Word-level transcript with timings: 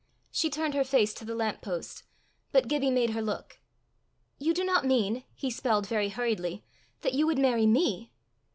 She 0.31 0.49
turned 0.49 0.73
her 0.73 0.83
face 0.83 1.13
to 1.13 1.25
the 1.25 1.35
lamp 1.35 1.61
post. 1.61 2.05
But 2.51 2.67
Gibbie 2.67 2.89
made 2.89 3.11
her 3.11 3.21
look. 3.21 3.59
"You 4.39 4.51
do 4.51 4.63
not 4.63 4.83
mean," 4.83 5.25
he 5.35 5.51
spelled 5.51 5.85
very 5.87 6.09
hurriedly, 6.09 6.63
"that 7.01 7.13
you 7.13 7.27
would 7.27 7.37
marry 7.37 7.67
_me? 7.67 8.09